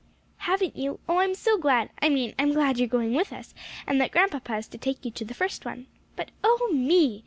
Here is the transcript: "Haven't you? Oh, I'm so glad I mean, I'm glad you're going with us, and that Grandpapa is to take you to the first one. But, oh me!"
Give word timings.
"Haven't 0.37 0.75
you? 0.75 0.99
Oh, 1.07 1.17
I'm 1.19 1.35
so 1.35 1.59
glad 1.59 1.91
I 2.01 2.09
mean, 2.09 2.33
I'm 2.39 2.53
glad 2.53 2.79
you're 2.79 2.87
going 2.87 3.13
with 3.13 3.31
us, 3.31 3.53
and 3.85 4.01
that 4.01 4.09
Grandpapa 4.09 4.57
is 4.57 4.67
to 4.69 4.79
take 4.79 5.05
you 5.05 5.11
to 5.11 5.23
the 5.23 5.35
first 5.35 5.63
one. 5.63 5.85
But, 6.15 6.31
oh 6.43 6.71
me!" 6.73 7.19